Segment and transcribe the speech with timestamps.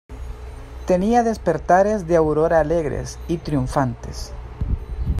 [0.87, 4.31] tenía despertares de aurora alegres y triunfantes.